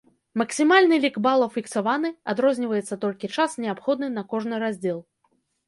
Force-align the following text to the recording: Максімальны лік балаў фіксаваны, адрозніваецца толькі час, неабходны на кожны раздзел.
Максімальны 0.41 0.95
лік 1.03 1.19
балаў 1.27 1.49
фіксаваны, 1.57 2.11
адрозніваецца 2.35 2.99
толькі 3.05 3.31
час, 3.39 3.51
неабходны 3.63 4.13
на 4.17 4.27
кожны 4.35 4.55
раздзел. 4.67 4.99